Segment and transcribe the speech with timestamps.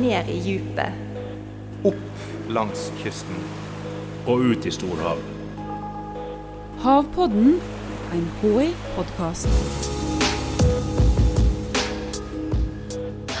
[0.00, 0.92] ned i djupet.
[1.84, 3.36] Opp langs kysten.
[4.26, 5.24] Og ut i storhavet.
[6.80, 7.60] Havpodden,
[8.12, 9.48] en HI-podkast.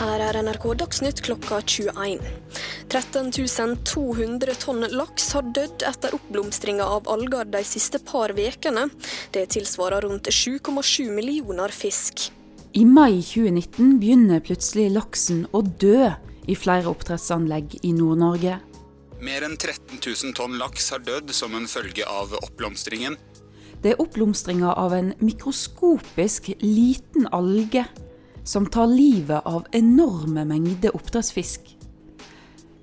[0.00, 2.20] Her er NRK Dagsnytt klokka 21.
[2.90, 3.30] 13
[3.84, 8.88] 200 tonn laks har dødd etter oppblomstringa av alger de siste par ukene.
[9.30, 12.32] Det tilsvarer rundt 7,7 millioner fisk.
[12.72, 16.10] I mai 2019 begynner plutselig laksen å dø
[16.50, 18.58] i flere oppdrettsanlegg i Nord-Norge.
[19.20, 23.18] Mer enn 13 000 tonn laks har dødd som en følge av oppblomstringen.
[23.80, 27.86] Det er oppblomstringa av en mikroskopisk liten alge
[28.44, 31.76] som tar livet av enorme mengder oppdrettsfisk.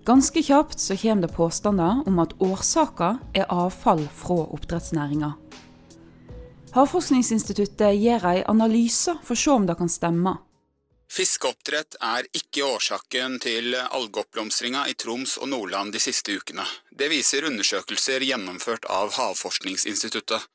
[0.07, 5.33] Ganske kjapt så kommer det påstander om at årsaka er avfall fra oppdrettsnæringa.
[6.77, 10.37] Havforskningsinstituttet gjør ei analyse for å se om det kan stemme.
[11.11, 16.65] Fiskeoppdrett er ikke årsaken til algeoppblomstringa i Troms og Nordland de siste ukene.
[16.91, 20.49] Det viser undersøkelser gjennomført av Havforskningsinstituttet.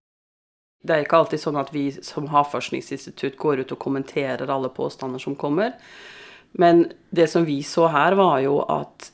[0.82, 5.22] Det er ikke alltid sånn at vi som havforskningsinstitutt går ut og kommenterer alle påstander
[5.22, 5.76] som kommer.
[6.58, 9.12] Men det som vi så her, var jo at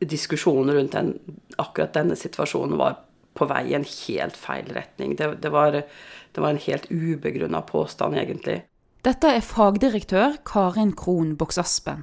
[0.00, 1.12] diskusjonen rundt den,
[1.58, 3.00] akkurat denne situasjonen var
[3.36, 5.16] på vei i en helt feil retning.
[5.18, 8.60] Det, det var, det var en helt ubegrunna påstand, egentlig.
[9.00, 12.02] Dette er fagdirektør Karin Krohn Boksaspen.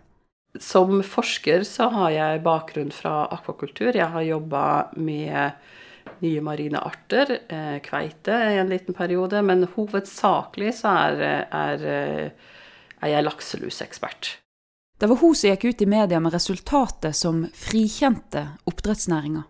[0.57, 3.91] Som forsker så har jeg bakgrunn fra akvakultur.
[3.93, 4.63] Jeg har jobba
[4.97, 5.59] med
[6.25, 9.43] nye marine arter, eh, kveite i en liten periode.
[9.45, 11.21] Men hovedsakelig så er,
[11.53, 11.85] er,
[12.97, 14.33] er jeg lakselusekspert.
[14.97, 19.45] Det var hun som gikk ut i media med resultatet som frikjente oppdrettsnæringa.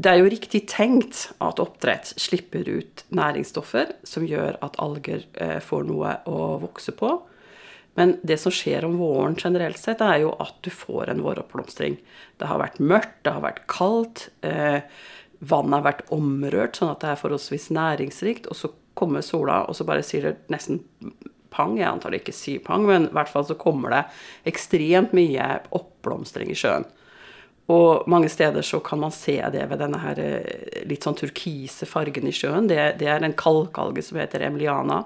[0.00, 5.26] Det er jo riktig tenkt at oppdrett slipper ut næringsstoffer som gjør at alger
[5.66, 7.18] får noe å vokse på.
[7.98, 11.98] Men det som skjer om våren generelt sett, er jo at du får en våroppblomstring.
[12.40, 14.28] Det har vært mørkt, det har vært kaldt.
[14.46, 14.80] Eh,
[15.40, 18.48] vannet har vært omrørt, sånn at det er forholdsvis næringsrikt.
[18.48, 20.80] Og så kommer sola, og så bare sier det nesten
[21.52, 21.76] pang.
[21.80, 24.04] Jeg antar det ikke sier pang, men i hvert fall så kommer det
[24.52, 26.86] ekstremt mye oppblomstring i sjøen.
[27.70, 30.20] Og mange steder så kan man se det ved denne her
[30.90, 32.66] litt sånn turkise fargen i sjøen.
[32.70, 35.04] Det, det er en kalkalge som heter emiliana.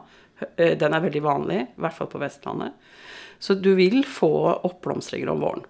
[0.56, 2.72] Den er veldig vanlig, i hvert fall på Vestlandet.
[3.42, 4.32] Så du vil få
[4.64, 5.66] oppblomstringer om våren.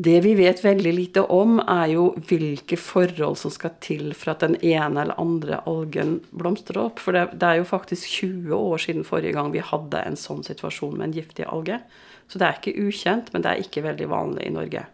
[0.00, 4.44] Det vi vet veldig lite om, er jo hvilke forhold som skal til for at
[4.44, 7.02] den ene eller andre algen blomstrer opp.
[7.02, 10.94] For det, er jo faktisk 20 år siden forrige gang vi hadde en sånn situasjon
[10.96, 11.82] med en giftig alge.
[12.30, 14.86] Så det er ikke ukjent, men det er ikke veldig vanlig i Norge.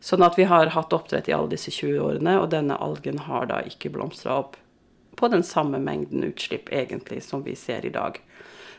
[0.00, 3.48] Sånn at vi har hatt oppdrett i alle disse 20 årene, og denne algen har
[3.50, 4.56] da ikke blomstra opp
[5.16, 8.20] på den samme mengden utslipp egentlig som vi ser i dag.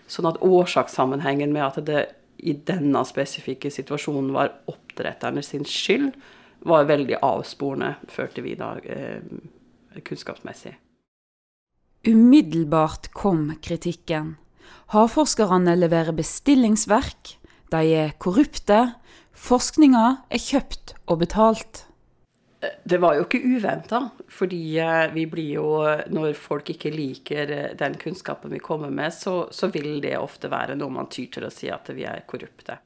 [0.08, 2.04] Sånn at årsakssammenhengen med at det
[2.38, 6.14] i denne spesifikke situasjonen var oppdretterne sin skyld,
[6.68, 9.22] var veldig avsporende, førte vi da eh,
[10.06, 10.76] kunnskapsmessig.
[12.08, 14.36] Umiddelbart kom kritikken.
[14.94, 17.36] Havforskerne leverer bestillingsverk,
[17.74, 18.94] de er korrupte,
[19.38, 21.84] forskninga er kjøpt og betalt.
[22.84, 24.00] Det var jo ikke uventa,
[24.34, 24.80] fordi
[25.14, 25.68] vi blir jo
[26.10, 30.76] Når folk ikke liker den kunnskapen vi kommer med, så, så vil det ofte være
[30.76, 32.80] noe man tyr til å si at vi er korrupte.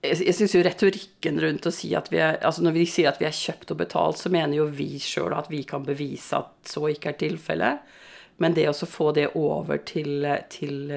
[0.00, 3.18] Jeg, syns jo retorikken rundt å si at vi er Altså når vi sier at
[3.20, 6.52] vi er kjøpt og betalt, så mener jo vi sjøl at vi kan bevise at
[6.68, 7.90] så ikke er tilfellet.
[8.40, 10.92] Men det å få det over til, til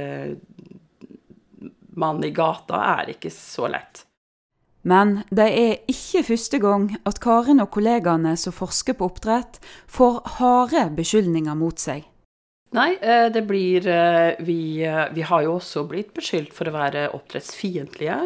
[1.99, 4.05] mannen i gata er ikke så lett.
[4.83, 10.19] Men det er ikke første gang at Karin og kollegaene som forsker på oppdrett, får
[10.39, 12.03] harde beskyldninger mot seg.
[12.73, 12.95] Nei,
[13.29, 13.85] det blir
[14.41, 14.81] vi,
[15.13, 18.17] vi, har jo også blitt beskyldt for å være oppdrettsfiendtlige.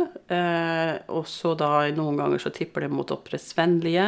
[1.11, 4.07] Også da noen ganger så tipper det mot oppdrettsvennlige.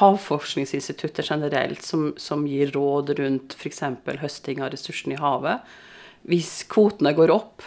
[0.00, 3.82] Havforskningsinstituttet generelt, som, som gir råd rundt f.eks.
[4.22, 5.68] høsting av ressursene i havet.
[6.30, 7.66] Hvis kvotene går opp,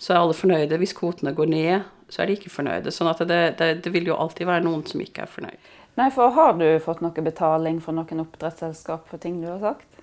[0.00, 0.80] så er alle fornøyde.
[0.80, 2.92] Hvis kvotene går ned, så er de ikke fornøyde.
[2.94, 5.70] Sånn at det, det, det, vil jo alltid være noen som ikke er fornøyd.
[5.98, 10.00] Nei, for Har du fått noe betaling fra noen oppdrettsselskap for ting du har sagt?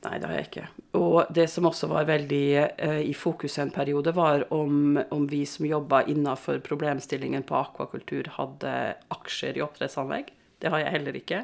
[0.00, 0.66] Nei, det har jeg ikke.
[0.96, 5.42] Og det som også var veldig eh, i fokus en periode, var om, om vi
[5.48, 8.76] som jobba innafor problemstillingen på akvakultur, hadde
[9.12, 10.32] aksjer i oppdrettsanlegg.
[10.60, 11.42] Det har jeg heller ikke.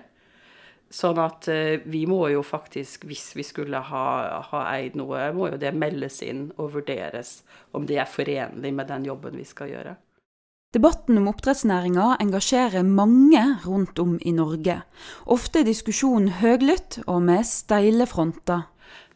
[0.93, 4.07] Sånn at eh, vi må jo faktisk, hvis vi skulle ha,
[4.53, 7.41] ha, eid noe, må jo det meldes inn og vurderes
[7.77, 9.97] om det er forenlig med den jobben vi skal gjøre.
[10.75, 14.81] Debatten om oppdrettsnæringa engasjerer mange rundt om i Norge.
[15.31, 18.67] Ofte er diskusjonen høglytt og med steile fronter.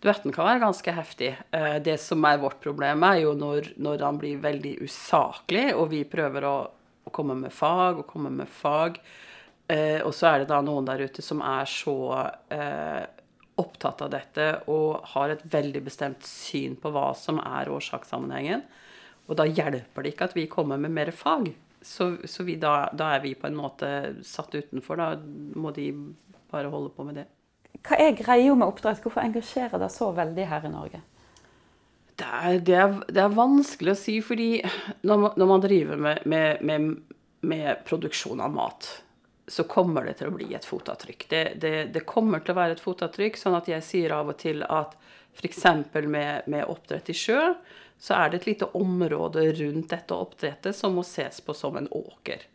[0.00, 1.32] Duetten kan være ganske heftig.
[1.52, 5.90] Eh, det som er vårt problem, er jo når, når han blir veldig usaklig, og
[5.90, 6.56] vi prøver å,
[7.04, 9.00] å komme med fag og komme med fag.
[9.66, 11.96] Eh, og så er det da noen der ute som er så
[12.54, 13.02] eh,
[13.60, 18.64] opptatt av dette og har et veldig bestemt syn på hva som er årsakssammenhengen.
[19.30, 21.52] Og da hjelper det ikke at vi kommer med mer fag.
[21.80, 23.90] Så, så vi, da, da, er vi på en måte
[24.26, 24.98] satt utenfor.
[25.00, 25.14] Da
[25.56, 25.92] må de
[26.50, 27.28] bare holde på med det.
[27.86, 29.00] Hva er greia med oppdrett?
[29.04, 31.00] Hvorfor engasjerer det så veldig her i Norge?
[32.20, 34.50] Det er, det er, det er vanskelig å si, fordi
[35.08, 37.14] når man, når man driver med, med, med,
[37.48, 38.88] med, produksjon av mat,
[39.50, 41.24] så kommer det til å bli et fotavtrykk.
[41.30, 41.44] Det,
[41.94, 44.92] det, kommer til å være et fotavtrykk, sånn at jeg sier av og til at
[45.38, 45.64] f.eks.
[46.10, 47.40] Med, med oppdrett i sjø,
[48.00, 51.88] så er det et lite område rundt dette oppdrettet som må ses på som en
[51.92, 52.46] åker.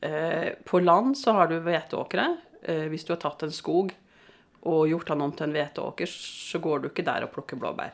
[0.00, 2.24] Eh, på land så har du hveteåkre.
[2.62, 3.92] Eh, hvis du har tatt en skog
[4.64, 7.92] og gjort den om til en hveteåker, så går du ikke der og plukker blåbær.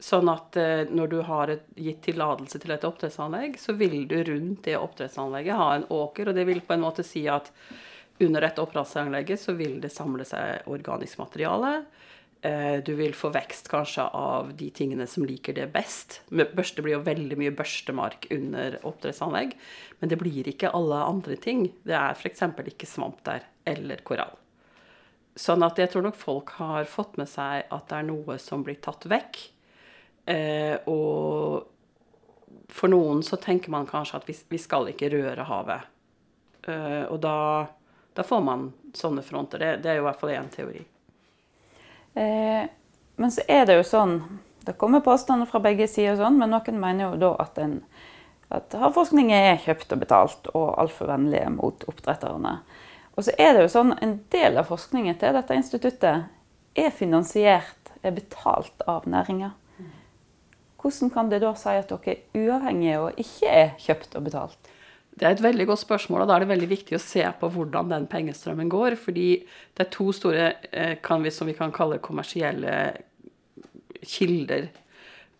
[0.00, 4.64] Sånn at eh, når du har gitt tillatelse til et oppdrettsanlegg, så vil du rundt
[4.64, 7.52] det oppdrettsanlegget ha en åker, og det vil på en måte si at
[8.24, 11.82] under dette oppdrettsanlegget så vil det samle seg organisk materiale.
[12.44, 16.18] Eh, du vil få vekst kanskje av de tingene som liker det best.
[16.28, 19.54] Børste blir jo veldig mye børstemark under oppdrettsanlegg,
[20.00, 21.70] men det blir ikke alle andre ting.
[21.88, 22.44] Det er f.eks.
[22.68, 24.36] ikke svamp der, eller korall.
[25.40, 28.62] Sånn at jeg tror nok folk har fått med seg at det er noe som
[28.66, 29.40] blir tatt vekk.
[30.28, 31.64] Eh, og
[32.68, 35.88] for noen så tenker man kanskje at vi, skal ikke røre havet.
[36.68, 37.38] Eh, og da,
[38.12, 39.64] da, får man sånne fronter.
[39.64, 40.84] Det, det er jo i hvert fall én teori.
[42.14, 42.66] Eh,
[43.16, 44.12] men så er det jo sånn
[44.64, 47.74] Det kommer påstander fra begge sider, sånn, men noen mener jo da at, en,
[48.54, 52.54] at havforskning er kjøpt og betalt og altfor vennlige mot oppdretterne.
[53.12, 57.92] Og så er det jo sånn, En del av forskningen til dette instituttet er finansiert,
[58.00, 59.52] er betalt av næringa.
[60.80, 64.72] Hvordan kan det da si at dere er uavhengige og ikke er kjøpt og betalt?
[65.14, 67.50] Det er et veldig godt spørsmål, og da er det veldig viktig å se på
[67.54, 68.96] hvordan den pengestrømmen går.
[68.98, 72.72] Fordi det er to store eh, vi, som vi kan kalle kommersielle
[74.02, 74.72] kilder.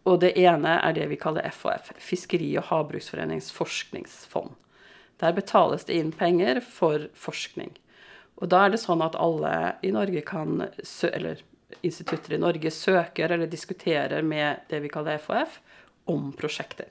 [0.06, 4.52] Og det ene er det vi kaller FHF, Fiskeri- og havbruksforenings forskningsfond.
[5.22, 7.72] Der betales det inn penger for forskning.
[8.42, 10.66] Og da er det sånn at alle i Norge kan,
[11.10, 11.42] eller
[11.82, 15.58] institutter i Norge søker eller diskuterer med det vi kaller FHF,
[16.10, 16.90] om prosjekter.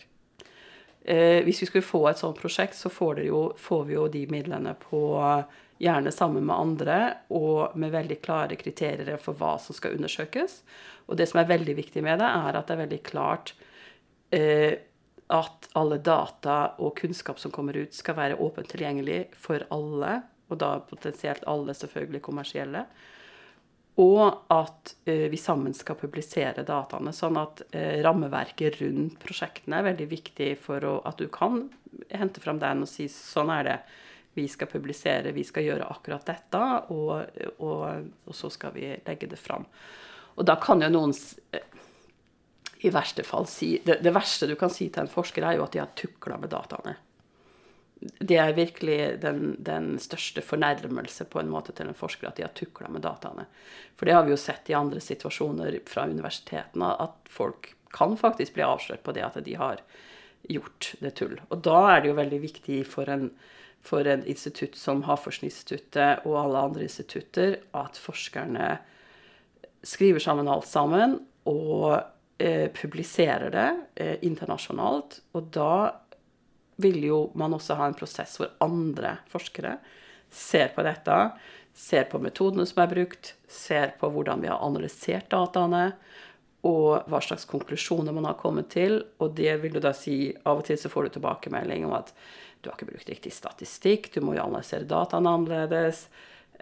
[1.04, 4.24] Eh, hvis vi skulle få et sånt prosjekt, så får, jo, får, vi jo de
[4.32, 5.04] midlene på
[5.84, 6.98] gjerne sammen med andre
[7.36, 10.62] og med veldig klare kriterier for hva som skal undersøkes.
[11.12, 13.54] Og det som er veldig viktig med det, er at det er veldig klart
[14.32, 14.80] eh,
[15.34, 20.22] at alle data og kunnskap som kommer ut, skal være åpent tilgjengelig for alle,
[20.52, 22.86] og da potensielt alle selvfølgelig kommersielle.
[24.02, 24.24] Og
[24.54, 27.14] at uh, vi sammen skal publisere dataene.
[27.14, 31.68] Sånn at uh, rammeverket rundt prosjektene er veldig viktig for å, at du kan
[32.10, 33.78] hente fram den og si sånn er det.
[34.34, 39.30] Vi skal publisere, vi skal gjøre akkurat dette, og, og, og så skal vi legge
[39.30, 39.68] det fram.
[40.34, 41.14] Og da kan jo noen
[42.84, 45.66] i verste fall si det, det, verste du kan si til en forsker, er jo
[45.68, 46.98] at de har tukla med dataene.
[48.20, 52.46] Det er virkelig den, den, største fornærmelse på en måte til en forsker, at de
[52.46, 53.46] har tukla med dataene.
[53.96, 58.56] For det har vi jo sett i andre situasjoner fra universitetene, at folk kan faktisk
[58.58, 59.84] bli avslørt på det at de har
[60.50, 61.38] gjort det tull.
[61.50, 63.30] Og da er det jo veldig viktig for en,
[63.86, 68.74] for en institutt som Havforskningsinstituttet og alle andre institutter at forskerne
[69.84, 71.18] skriver sammen alt sammen
[71.50, 72.00] og
[72.40, 75.20] eh, publiserer det eh, internasjonalt.
[75.36, 75.74] Og da
[76.84, 79.78] vil jo man også ha en prosess hvor andre forskere
[80.34, 81.18] ser på dette,
[81.74, 85.92] ser på metodene som er brukt, ser på hvordan vi har analysert dataene,
[86.64, 89.02] og hva slags konklusjoner man har kommet til.
[89.20, 92.14] Og det vil du da si Av og til så får du tilbakemelding om at
[92.64, 96.06] du har ikke brukt riktig statistikk, du må jo analysere dataene annerledes.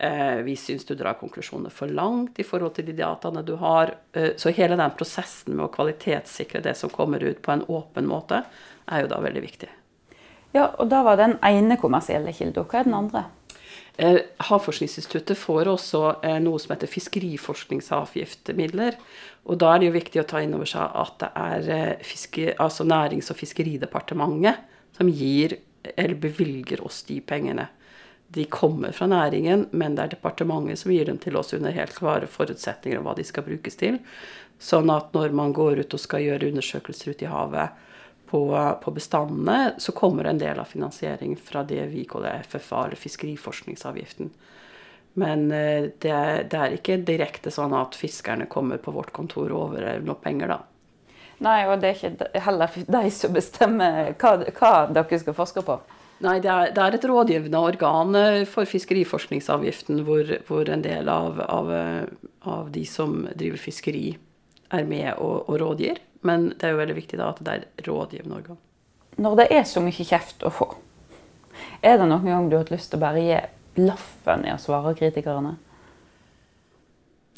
[0.02, 3.94] Eh, vi syns du drar konklusjonene for langt i forhold til de dataene du har.
[4.18, 8.10] Eh, så hele den prosessen med å kvalitetssikre det som kommer ut på en åpen
[8.10, 8.42] måte,
[8.90, 9.70] er jo da veldig viktig.
[10.56, 12.66] Ja, og da var den ene kommersielle kilden.
[12.68, 13.22] Hva er den andre?
[13.98, 16.02] Eh, Havforskningsinstituttet får også
[16.44, 18.94] noe som heter fiskeriforskningsavgiftmidler.
[19.48, 21.62] Og da er det jo viktig å ta inn over seg at det er
[22.06, 24.56] fiske, altså Nærings- og fiskeridepartementet
[24.98, 25.50] som gir
[25.96, 27.66] eller bevilger oss de pengene
[28.32, 31.98] de kommer fra næringen, men det er departementet som gir dem til oss under helt
[31.98, 33.98] klare forutsetninger om hva de skal brukes til.
[34.62, 37.76] Sånn at når man går ut og skal gjøre undersøkelser ute i havet
[38.32, 38.42] på,
[38.84, 44.32] på bestandene, så kommer en del av finansieringen fra det vi kaller FFA, eller fiskeriforskningsavgiften.
[45.20, 46.18] Men det det,
[46.54, 50.54] det, er ikke direkte sånn at fiskerne kommer på vårt kontor og overfører noe penger,
[50.56, 50.62] da.
[51.42, 55.80] Nei, og det er ikke heller de som bestemmer hva, hva dere skal forske på?
[56.22, 61.10] Nei, det er, det er, et rådgivende organ eh, for fiskeriforskningsavgiften, hvor, hvor en del
[61.10, 64.06] av, av, eh, av, de som driver fiskeri,
[64.72, 65.98] er med og, og, rådgir.
[66.28, 68.62] Men det er jo veldig viktig da at det er rådgivende organ.
[69.22, 70.70] Når det er så mye kjeft å få,
[71.82, 73.40] er det noen gang du har hatt lyst til å bare gi
[73.76, 75.58] blaffen i å svare kritikerne?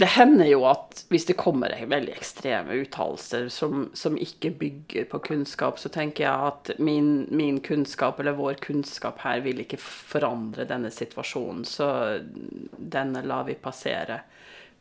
[0.01, 5.19] det hender jo at hvis det kommer veldig ekstreme uttalelser som, som, ikke bygger på
[5.27, 10.65] kunnskap, så tenker jeg at min, min, kunnskap, eller vår kunnskap her, vil ikke forandre
[10.69, 11.61] denne situasjonen.
[11.69, 11.87] Så
[12.73, 14.23] denne lar vi passere.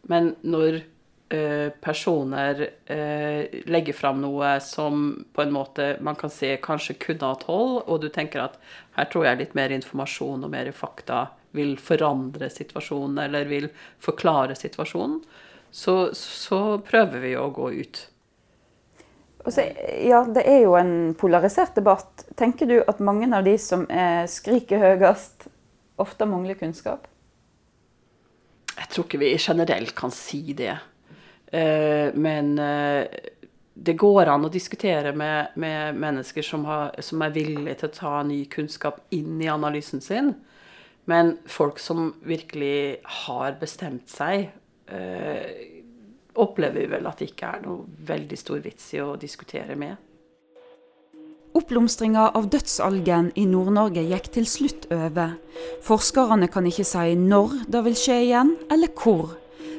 [0.08, 0.80] Men når
[1.80, 2.60] personer
[2.90, 7.82] uh, legger fram noe som på en måte man kan se kanskje kunne hatt hold,
[7.86, 8.58] og du tenker at
[8.98, 13.68] her tror jeg litt mer informasjon og mer fakta vil forandre situasjonen eller vil
[14.02, 15.20] forklare situasjonen,
[15.72, 18.02] så, så prøver vi å gå ut.
[19.46, 19.64] Så,
[20.06, 22.26] ja, det er jo en polarisert debatt.
[22.38, 23.88] Tenker du at mange av de som
[24.30, 25.48] skriker høyest,
[26.00, 27.08] ofte mangler kunnskap?
[28.72, 30.76] Jeg tror ikke vi generelt kan si det.
[31.52, 33.06] Eh, men eh,
[33.74, 37.96] det går an å diskutere med, med mennesker som, har, som, er villige til å
[37.96, 40.32] ta ny kunnskap inn i analysen sin.
[41.10, 44.48] Men folk som virkelig har bestemt seg,
[44.92, 45.44] øh,
[46.40, 49.98] opplever vel at det ikke er noe veldig stor vits i å diskutere med.
[51.52, 55.34] Oppblomstringa av dødsalgen i Nord-Norge gikk til slutt over.
[55.84, 59.34] Forskerne kan ikke si når det vil skje igjen, eller hvor.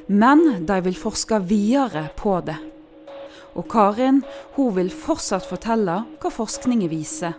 [0.07, 2.57] Men de vil forske videre på det.
[3.53, 4.23] Og Karin
[4.55, 7.37] hun vil fortsatt fortelle hva forskningen viser.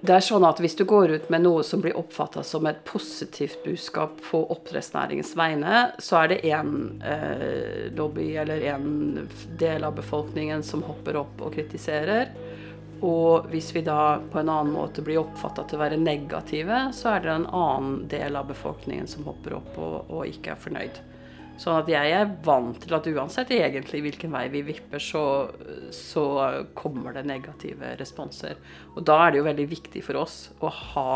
[0.00, 2.78] Det er sånn at Hvis du går ut med noe som blir oppfatta som et
[2.88, 9.26] positivt budskap på oppdrettsnæringens vegne, så er det én eh, lobby eller én
[9.60, 12.32] del av befolkningen som hopper opp og kritiserer.
[13.04, 17.14] Og hvis vi da på en annen måte blir oppfatta til å være negative, så
[17.14, 21.04] er det en annen del av befolkningen som hopper opp og, og ikke er fornøyd.
[21.60, 25.24] Sånn at jeg er vant til at uansett egentlig hvilken vei vi vipper, så,
[25.92, 26.24] så,
[26.76, 28.56] kommer det negative responser.
[28.94, 31.12] Og da er det jo veldig viktig for oss å ha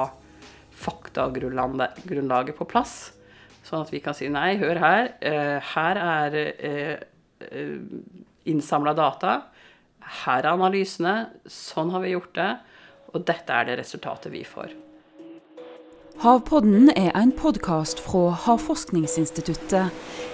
[0.85, 3.15] faktagrunnlaget på plass.
[3.65, 5.15] Sånn at vi kan si nei, hør her.
[5.25, 6.97] Eh, her er eh,
[8.45, 9.39] innsamla data.
[10.27, 11.17] Her er analysene.
[11.49, 12.51] Sånn har vi gjort det.
[13.15, 14.84] Og dette er det resultatet vi får.
[16.25, 19.91] Havpodden er en podkast fra Havforskningsinstituttet.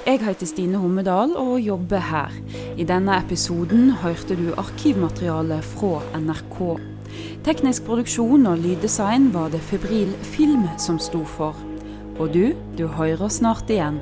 [0.07, 2.37] Jeg heter Stine Hommedal og jobber her.
[2.79, 6.61] I denne episoden hørte du arkivmateriale fra NRK.
[7.43, 11.59] Teknisk produksjon og lyddesign var det Febril Film som sto for.
[12.21, 13.99] Og du, du hører snart igjen.